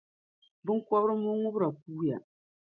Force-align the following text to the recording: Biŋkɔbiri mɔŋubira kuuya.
Biŋkɔbiri 0.65 1.13
mɔŋubira 1.23 1.67
kuuya. 1.79 2.17